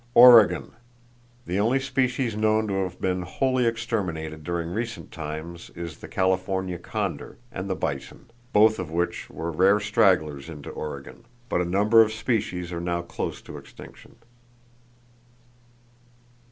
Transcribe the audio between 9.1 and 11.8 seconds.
were rare stragglers into Oregon; but a